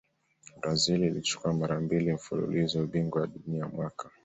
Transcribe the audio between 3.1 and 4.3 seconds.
wa dunia mwaka